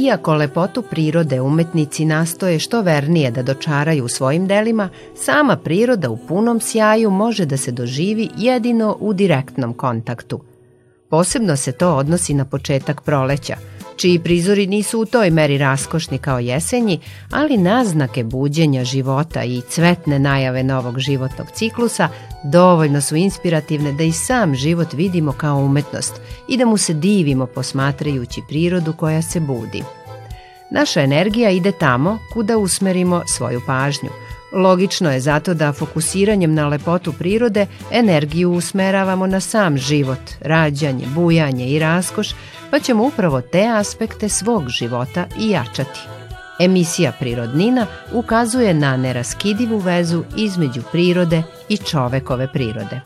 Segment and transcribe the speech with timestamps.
[0.00, 6.16] Iako lepotu prirode umetnici nastoje što vernije da dočaraju u svojim delima, sama priroda u
[6.16, 10.40] punom sjaju može da se doživi jedino u direktnom kontaktu.
[11.10, 13.56] Posebno se to odnosi na početak proleća–
[14.00, 20.18] čiji prizori nisu u toj meri raskošni kao jesenji, ali naznake buđenja života i cvetne
[20.18, 22.08] najave novog životnog ciklusa
[22.44, 27.46] dovoljno su inspirativne da i sam život vidimo kao umetnost i da mu se divimo
[27.46, 29.82] posmatrajući prirodu koja se budi.
[30.70, 34.10] Naša energija ide tamo kuda usmerimo svoju pažnju.
[34.52, 41.66] Logično je zato da fokusiranjem na lepotu prirode energiju usmeravamo na sam život, rađanje, bujanje
[41.66, 42.34] i raskoš,
[42.70, 46.00] pa ćemo upravo te aspekte svog života i jačati.
[46.60, 53.00] Emisija Prirodnina ukazuje na neraskidivu vezu između prirode i čovekove prirode.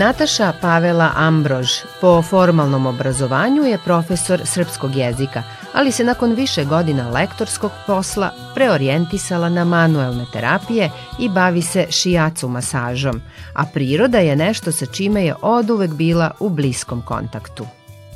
[0.00, 1.70] Nataša Pavela Ambrož
[2.00, 5.42] po formalnom obrazovanju je profesor srpskog jezika,
[5.74, 12.48] ali se nakon više godina lektorskog posla preorijentisala na manuelne terapije i bavi se šijacu
[12.48, 13.20] masažom,
[13.54, 17.66] a priroda je nešto sa čime je oduvek bila u bliskom kontaktu.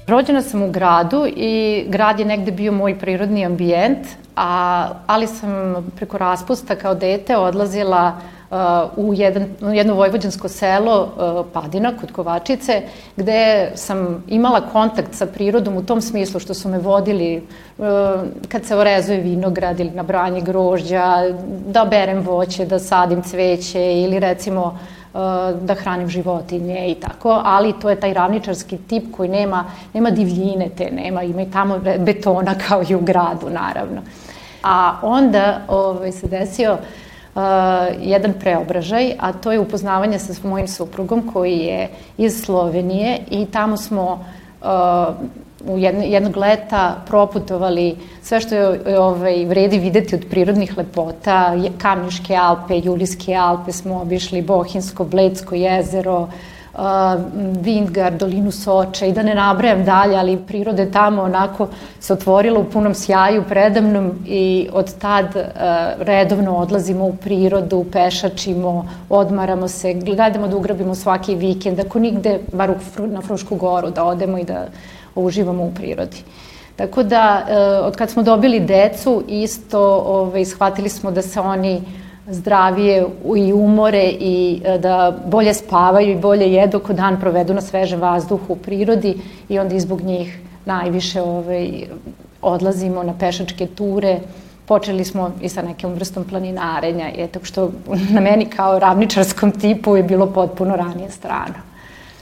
[0.06, 5.50] Rođena sam u gradu i grad je negde bio moj prirodni ambijent, a, ali sam
[5.96, 8.20] preko raspusta kao dete odlazila
[8.96, 12.82] u jedan, jedno vojvođansko selo uh, Padina kod Kovačice
[13.16, 17.36] gde sam imala kontakt sa prirodom u tom smislu što su me vodili
[17.78, 17.86] uh,
[18.48, 21.34] kad se orezuje vinograd ili na branje grožđa,
[21.66, 24.78] da berem voće, da sadim cveće ili recimo
[25.12, 25.20] uh,
[25.60, 29.64] da hranim životinje i tako, ali to je taj ravničarski tip koji nema,
[29.94, 34.02] nema divljine te, nema, ima i tamo betona kao i u gradu, naravno.
[34.62, 36.78] A onda ovaj, se desio uh,
[37.34, 37.42] uh,
[38.00, 43.76] jedan preobražaj, a to je upoznavanje sa mojim suprugom koji je iz Slovenije i tamo
[43.76, 44.24] smo
[44.60, 45.14] uh,
[45.66, 52.36] u jedno, jednog leta proputovali sve što je ovaj, vredi videti od prirodnih lepota, Kamniške
[52.36, 56.28] Alpe, Julijske Alpe smo obišli, Bohinsko, Bledsko jezero,
[56.74, 57.20] uh,
[57.60, 61.68] Vingard, dolinu Soča i da ne nabrajam dalje, ali prirode tamo onako
[62.00, 65.26] se otvorila u punom sjaju predamnom i od tad
[65.98, 72.74] redovno odlazimo u prirodu, pešačimo, odmaramo se, gledamo da ugrabimo svaki vikend, ako nigde, bar
[72.98, 74.66] na Frušku goru, da odemo i da
[75.14, 76.16] uživamo u prirodi.
[76.76, 77.46] Tako da,
[77.82, 81.82] od kad smo dobili decu, isto ovaj, shvatili smo da se oni
[82.30, 87.60] zdravije i umore i e, da bolje spavaju i bolje jedu ako dan provedu na
[87.60, 89.16] svežem vazduhu u prirodi
[89.48, 91.86] i onda izbog njih najviše ovaj,
[92.42, 94.18] odlazimo na pešačke ture.
[94.66, 97.70] Počeli smo i sa nekim vrstom planinarenja, je tako što
[98.10, 101.54] na meni kao ravničarskom tipu je bilo potpuno ranije strano.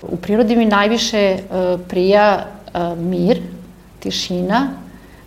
[0.02, 3.42] U prirodi mi najviše uh, prija uh, mir,
[4.00, 4.68] tišina,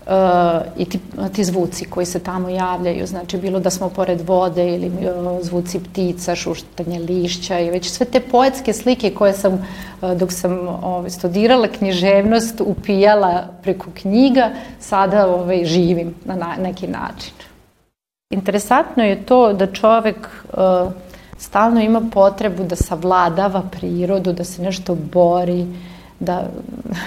[0.06, 1.00] uh, i ti,
[1.34, 5.80] ti zvuci koji se tamo javljaju, znači bilo da smo pored vode ili uh, zvuci
[5.80, 11.10] ptica, šuštanje lišća i već sve te poetske slike koje sam uh, dok sam ovaj,
[11.10, 14.50] studirala književnost upijala preko knjiga,
[14.80, 17.34] sada ovaj, živim na, na neki način.
[18.30, 20.92] Interesantno je to da čovek uh,
[21.38, 26.48] stalno ima potrebu da savladava prirodu, da se nešto bori, uh, da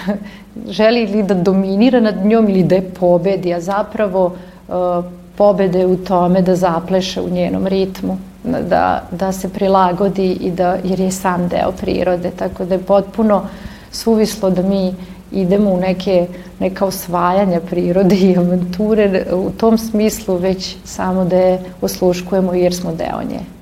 [0.77, 5.05] želi ili da dominira nad njom ili da je pobedi, a zapravo uh,
[5.37, 10.99] pobede u tome da zapleše u njenom ritmu, da, da se prilagodi i da, jer
[10.99, 13.41] je sam deo prirode, tako da je potpuno
[13.91, 14.95] suvislo da mi
[15.31, 16.27] idemo u neke,
[16.59, 22.91] neka osvajanja prirode i avanture u tom smislu već samo da je osluškujemo jer smo
[22.91, 23.58] deo nje.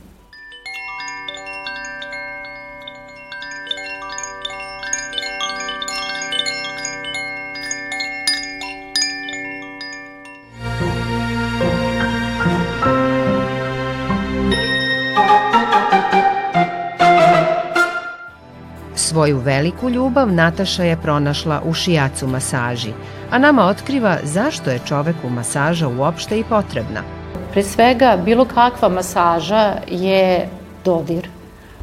[19.28, 22.94] Svoju veliku ljubav Nataša je pronašla u šijacu masaži,
[23.32, 27.04] a nama otkriva zašto je čoveku masaža uopšte i potrebna.
[27.52, 30.48] Pre svega, bilo kakva masaža je
[30.86, 31.28] dodir,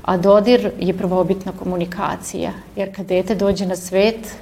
[0.05, 4.37] a dodir je prvobitna komunikacija, jer kad dete dođe na svet,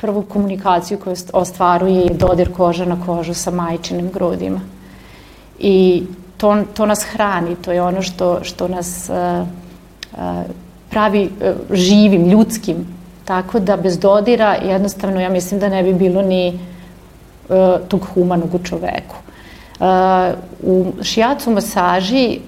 [0.00, 4.60] prvu komunikaciju koju ostvaruje je dodir koža na kožu sa majčinim grudima.
[5.58, 9.48] I to, to nas hrani, to je ono što, što nas uh,
[10.12, 10.63] uh,
[10.94, 12.86] pravi e, živim, ljudskim.
[13.24, 16.54] Tako da bez dodira jednostavno ja mislim da ne bi bilo ni e,
[17.88, 19.16] tog humanog u čoveku.
[19.80, 22.38] E, U šijacu masaži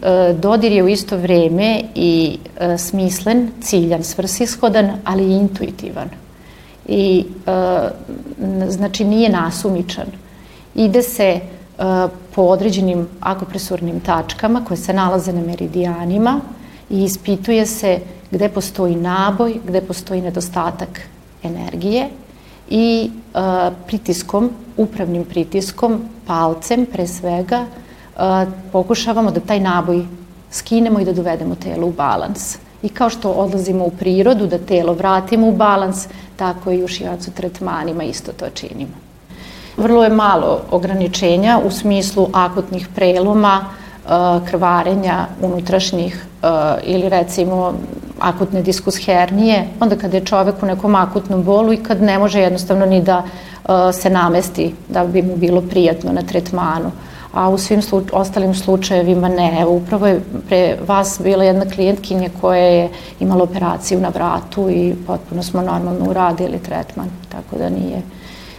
[0.41, 2.39] dodir je u isto vreme i
[2.79, 6.09] smislen, ciljan, svrsishodan, ali i intuitivan.
[6.89, 7.25] I
[8.69, 10.07] znači nije nasumičan.
[10.75, 11.41] Ide se
[12.35, 16.41] po određenim akupresurnim tačkama koje se nalaze na meridijanima
[16.91, 17.99] i ispituje se
[18.37, 21.01] gde postoji naboj, gde postoji nedostatak
[21.43, 22.09] energije
[22.69, 23.41] i uh,
[23.87, 30.05] pritiskom, upravnim pritiskom, palcem pre svega, uh, pokušavamo da taj naboj
[30.51, 32.59] skinemo i da dovedemo telo u balans.
[32.83, 36.07] I kao što odlazimo u prirodu, da telo vratimo u balans,
[36.37, 38.93] tako i u šijacu tretmanima isto to činimo.
[39.77, 43.65] Vrlo je malo ograničenja u smislu akutnih preloma,
[44.51, 46.27] krvarenja unutrašnjih
[46.85, 47.75] ili recimo
[48.21, 52.41] akutne diskus hernije, onda kada je čovek u nekom akutnom bolu i kad ne može
[52.41, 56.91] jednostavno ni da uh, se namesti da bi mu bilo prijatno na tretmanu.
[57.33, 57.81] A u svim
[58.13, 59.59] ostalim slučajevima ne.
[59.61, 62.89] Evo, upravo je pre vas bila jedna klijentkinja koja je
[63.21, 68.03] imala operaciju na vratu i potpuno smo normalno uradili tretman, tako da nije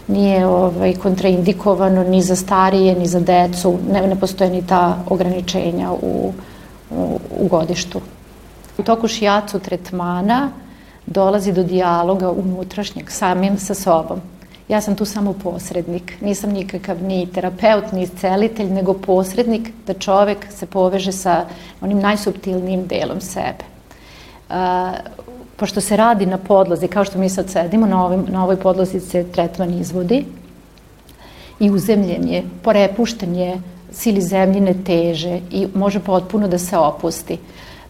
[0.08, 5.92] nije ovaj, kontraindikovano ni za starije, ni za decu, ne, ne postoje ni ta ograničenja
[5.92, 6.34] u,
[6.92, 8.02] u, u godištu.
[8.78, 10.52] U toku šijacu tretmana
[11.06, 14.22] dolazi do dijaloga unutrašnjeg samim sa sobom.
[14.68, 20.48] Ja sam tu samo posrednik, nisam nikakav ni terapeut, ni iscelitelj, nego posrednik da čovek
[20.52, 21.46] se poveže sa
[21.82, 23.64] onim najsubtilnijim delom sebe.
[24.50, 24.56] Uh,
[25.56, 29.00] pošto se radi na podlozi, kao što mi sad sedimo, na, ovim, na ovoj podlozi
[29.00, 30.26] se tretman izvodi
[31.60, 37.38] i uzemljen je, porepušten je sili zemljine teže i može potpuno da se opusti.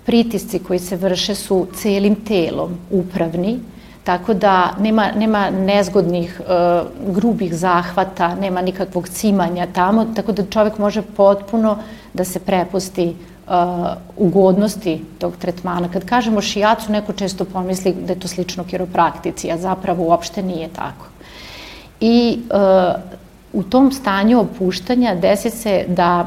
[0.07, 3.59] Pritisci koji se vrše su celim telom upravni,
[4.07, 10.77] tako da nema, nema nezgodnih, uh, grubih zahvata, nema nikakvog cimanja tamo, tako da čovek
[10.79, 11.77] može potpuno
[12.13, 13.53] da se prepusti uh,
[14.17, 15.91] ugodnosti tog tretmana.
[15.91, 20.69] Kad kažemo šijacu, neko često pomisli da je to slično kiropraktici, a zapravo uopšte nije
[20.69, 21.05] tako.
[21.99, 23.01] I uh,
[23.53, 26.25] u tom stanju opuštanja desi se da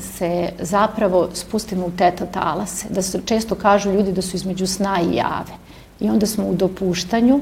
[0.00, 4.98] se zapravo spustimo u teta talase, da se često kažu ljudi da su između sna
[5.00, 5.56] i jave.
[6.00, 7.40] I onda smo u dopuštanju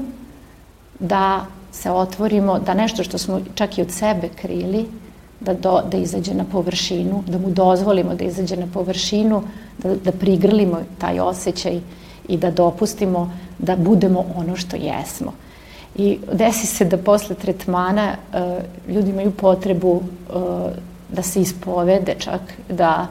[0.99, 4.85] da se otvorimo, da nešto što smo čak i od sebe krili,
[5.39, 9.43] da, do, da izađe na površinu, da mu dozvolimo da izađe na površinu,
[9.77, 11.79] da, da prigrlimo taj osjećaj
[12.27, 15.33] i da dopustimo da budemo ono što jesmo.
[15.95, 20.71] I desi se da posle tretmana uh, ljudi imaju potrebu uh,
[21.11, 23.07] da se ispovede čak, da,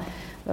[0.46, 0.50] e,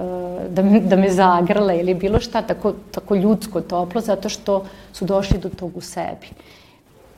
[0.48, 5.38] da, da me zagrle ili bilo šta, tako, tako ljudsko, toplo, zato što su došli
[5.38, 6.28] do tog u sebi.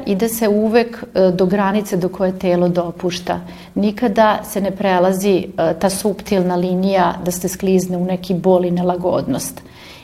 [0.06, 3.40] Ide se uvek e, do granice do koje telo dopušta.
[3.74, 8.70] Nikada se ne prelazi e, ta subtilna linija da se sklizne u neki bol i
[8.70, 9.62] nelagodnost.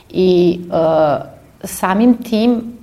[0.09, 0.59] I
[1.63, 2.77] samim tim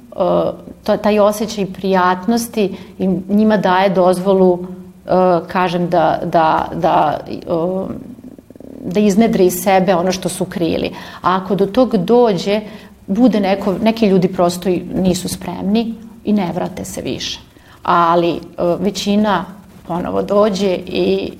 [0.84, 4.66] taj osjećaj prijatnosti im njima daje dozvolu
[5.48, 7.88] kažem da, da, da, uh,
[8.84, 10.90] da iznedre iz sebe ono što su krili.
[11.22, 12.60] A ako do tog dođe,
[13.06, 15.94] bude neko, neki ljudi prosto nisu spremni
[16.24, 17.40] i ne vrate se više.
[17.82, 19.44] Ali uh, većina
[19.86, 21.32] ponovo dođe i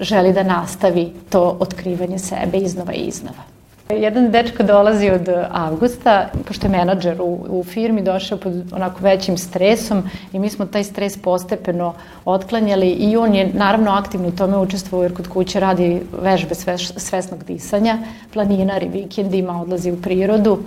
[0.00, 3.51] želi da nastavi to otkrivanje sebe iznova i iznova.
[3.98, 9.38] Jedan dečko dolazi od avgusta, pošto je menadžer u, u firmi, došao pod onako većim
[9.38, 11.94] stresom i mi smo taj stres postepeno
[12.24, 16.54] otklanjali i on je naravno aktivno u tome učestvovao jer kod kuće radi vežbe
[16.96, 17.98] svesnog disanja,
[18.32, 20.58] planinari vikendima, odlazi u prirodu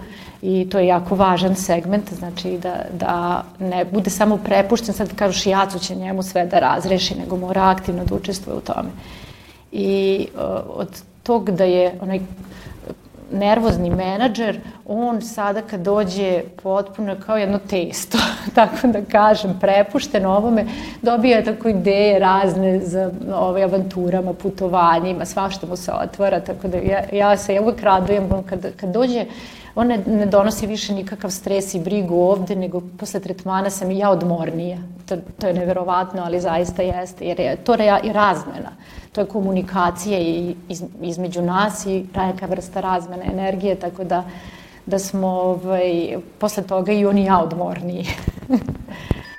[0.42, 5.40] i to je jako važan segment, znači da, da ne bude samo prepušten, sad kažu
[5.40, 8.90] šijacu će njemu sve da razreši, nego mora aktivno da učestvuje u tome.
[9.72, 10.28] I
[10.68, 12.20] od tog da je onaj
[13.32, 18.18] nervozni menadžer, on sada kad dođe potpuno kao jedno testo,
[18.56, 20.66] tako da kažem, prepušten ovome,
[21.02, 26.78] dobija tako ideje razne za ove avanturama, putovanjima, sva što mu se otvara, tako da
[26.78, 29.26] ja, ja se ja uvek radujem kad, kad dođe
[29.76, 33.98] on ne, ne donosi više nikakav stres i brigu ovde, nego posle tretmana sam i
[33.98, 34.78] ja odmornija.
[35.06, 38.72] To, to je neverovatno, ali zaista jeste, jer je to rea, i razmena.
[39.12, 44.24] To je komunikacija i iz, između nas i neka vrsta razmene energije, tako da,
[44.86, 48.08] da smo ovaj, posle toga i on i ja odmorniji.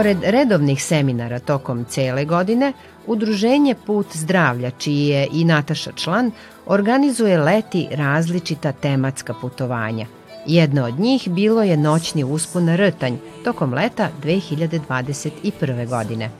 [0.00, 2.72] Pored redovnih seminara tokom cele godine,
[3.06, 6.30] Udruženje Put zdravlja, čiji je i Nataša član,
[6.66, 10.06] organizuje leti različita tematska putovanja.
[10.46, 15.88] Jedno od njih bilo je noćni uspon na Rtanj tokom leta 2021.
[15.88, 16.30] godine.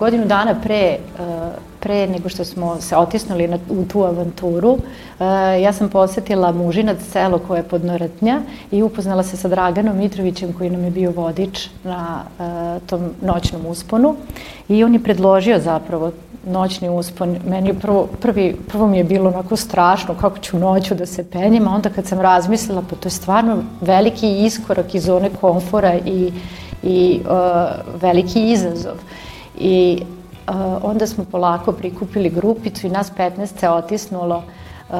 [0.00, 0.98] Godinu dana pre, e,
[1.80, 5.24] pre nego što smo se otisnuli na, u tu avanturu, e,
[5.60, 8.40] ja sam posetila mužinac selo koje je pod Noratnja
[8.70, 13.66] i upoznala se sa Draganom Mitrovićem koji nam je bio vodič na e, tom noćnom
[13.66, 14.16] usponu
[14.68, 16.12] i on je predložio zapravo
[16.46, 17.36] noćni uspon.
[17.46, 21.68] Meni prvo, prvi, prvo mi je bilo onako strašno kako ću noću da se penjem,
[21.68, 26.32] a onda kad sam razmislila, pa to je stvarno veliki iskorak iz zone komfora i,
[26.82, 28.96] i uh, veliki izazov.
[29.60, 30.02] I
[30.48, 34.94] uh, onda smo polako prikupili grupicu i nas 15 se otisnulo uh,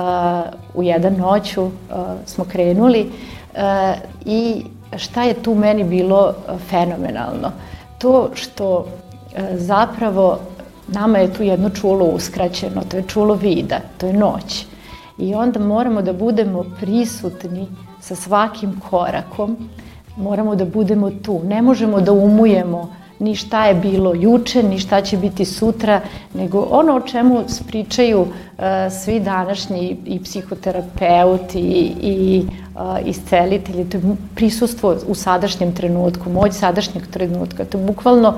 [0.74, 1.70] u jedan noću uh,
[2.26, 3.10] smo krenuli
[3.52, 3.60] uh,
[4.24, 4.64] i
[4.96, 6.34] šta je tu meni bilo
[6.68, 7.52] fenomenalno?
[7.98, 8.84] To što uh,
[9.52, 10.38] zapravo
[10.88, 14.66] nama je tu jedno čulo uskraćeno, to je čulo vida, to je noć.
[15.18, 17.68] I onda moramo da budemo prisutni
[18.00, 19.56] sa svakim korakom,
[20.16, 21.40] moramo da budemo tu.
[21.44, 26.00] Ne možemo da umujemo ni šta je bilo juče, ni šta će biti sutra,
[26.34, 28.28] nego ono o čemu spričaju uh,
[29.04, 32.42] svi današnji i psihoterapeuti i, i
[32.74, 38.34] uh, iscelitelji, to je prisustvo u sadašnjem trenutku, moć sadašnjeg trenutka, to je bukvalno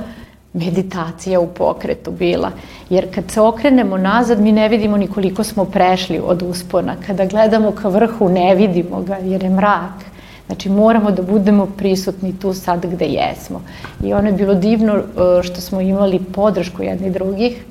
[0.53, 2.51] meditacija u pokretu bila.
[2.91, 6.97] Jer kad se okrenemo nazad, mi ne vidimo ni koliko smo prešli od uspona.
[7.07, 10.12] Kada gledamo ka vrhu, ne vidimo ga jer je mrak.
[10.53, 13.61] Znači moramo da budemo prisutni tu sad gde jesmo.
[14.05, 15.03] I ono je bilo divno e,
[15.43, 17.65] što smo imali podršku jedni drugih,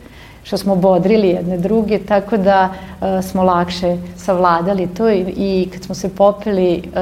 [0.43, 5.83] što smo bodrili jedne druge, tako da uh, smo lakše savladali to i, i kad
[5.83, 6.93] smo se popeli uh,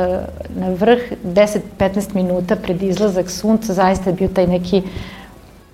[0.55, 4.81] na vrh 10-15 minuta pred izlazak sunca, zaista je bio taj neki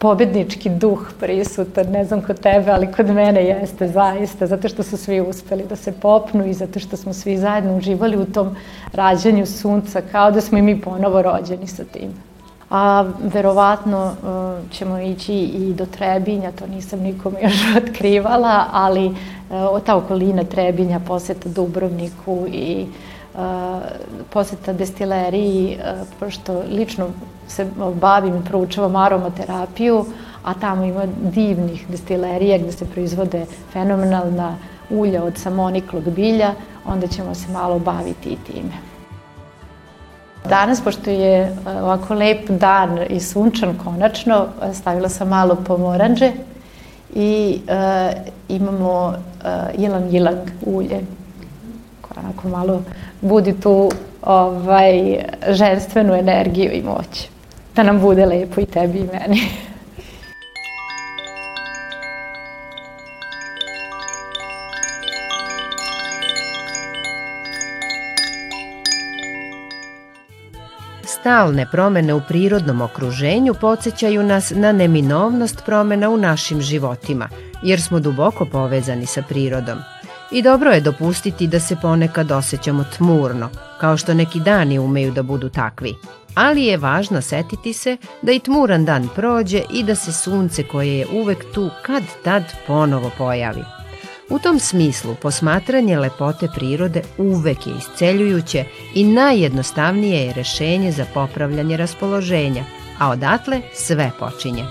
[0.05, 4.97] pobednički duh prisutan, ne znam kod tebe, ali kod mene jeste zaista, zato što su
[4.97, 8.55] svi uspeli da se popnu i zato što smo svi zajedno uživali u tom
[8.93, 12.13] rađanju sunca, kao da smo i mi ponovo rođeni sa tim.
[12.69, 19.81] A verovatno uh, ćemo ići i do Trebinja, to nisam nikome još otkrivala, ali uh,
[19.85, 23.14] ta okolina Trebinja, poseta Dubrovniku i uh,
[24.30, 25.80] poseta destileriji,
[26.20, 27.08] pošto lično
[27.48, 27.68] se
[28.01, 30.06] bavim i proučavam aromaterapiju,
[30.44, 34.56] a tamo ima divnih destilerija gde se proizvode fenomenalna
[34.89, 36.54] ulja od samoniklog bilja,
[36.86, 38.74] onda ćemo se malo baviti i time.
[40.50, 41.51] Danas, pošto je e,
[41.82, 46.32] ovako lep dan i sunčan konačno, stavila sam malo pomoranđe
[47.15, 48.12] i e,
[48.50, 51.01] imamo e, ilang ilang ulje
[52.17, 52.84] onako malo
[53.22, 53.91] budi tu
[54.22, 57.27] ovaj, ženstvenu energiju i moć
[57.75, 59.41] da nam bude lepo i tebi i meni.
[71.03, 77.29] Stalne promene u prirodnom okruženju podsjećaju nas na neminovnost promena u našim životima,
[77.63, 79.94] jer smo duboko povezani sa prirodom.
[80.32, 85.24] I dobro je dopustiti da se ponekad osjećamo tmurno, kao što neki dani umeju da
[85.24, 85.96] budu takvi
[86.36, 90.98] ali je važno setiti se da i tmuran dan prođe i da se sunce koje
[90.98, 93.63] je uvek tu kad tad ponovo pojavi.
[94.29, 98.65] U tom smislu posmatranje lepote prirode uvek je isceljujuće
[98.96, 102.63] i najjednostavnije je rešenje za popravljanje raspoloženja,
[103.00, 104.65] a odatle sve počinje.